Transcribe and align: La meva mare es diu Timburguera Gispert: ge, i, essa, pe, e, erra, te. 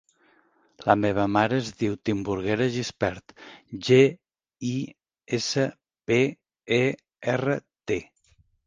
La 0.85 0.95
meva 1.01 1.25
mare 1.33 1.59
es 1.63 1.69
diu 1.81 1.97
Timburguera 2.09 2.67
Gispert: 2.77 3.35
ge, 3.91 4.01
i, 4.71 4.75
essa, 5.41 5.69
pe, 6.13 6.23
e, 6.83 6.87
erra, 7.37 7.63
te. 7.93 8.03